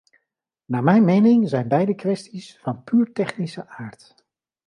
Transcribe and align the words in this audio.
Naar 0.65 0.83
mijn 0.83 1.05
mening 1.05 1.49
zijn 1.49 1.67
beide 1.67 1.95
kwesties 1.95 2.57
van 2.57 2.83
puur 2.83 3.11
technische 3.13 3.67
aard. 3.67 4.15